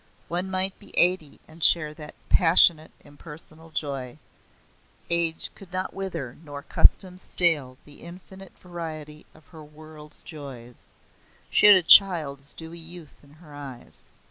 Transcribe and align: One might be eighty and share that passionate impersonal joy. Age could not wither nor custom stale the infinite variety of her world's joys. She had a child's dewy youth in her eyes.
One 0.29 0.49
might 0.49 0.79
be 0.79 0.89
eighty 0.97 1.39
and 1.47 1.63
share 1.63 1.93
that 1.93 2.15
passionate 2.27 2.89
impersonal 3.01 3.69
joy. 3.69 4.17
Age 5.11 5.51
could 5.53 5.71
not 5.71 5.93
wither 5.93 6.37
nor 6.43 6.63
custom 6.63 7.19
stale 7.19 7.77
the 7.85 8.01
infinite 8.01 8.57
variety 8.57 9.27
of 9.35 9.45
her 9.49 9.63
world's 9.63 10.23
joys. 10.23 10.87
She 11.51 11.67
had 11.67 11.75
a 11.75 11.83
child's 11.83 12.53
dewy 12.53 12.79
youth 12.79 13.13
in 13.23 13.33
her 13.33 13.53
eyes. 13.53 14.09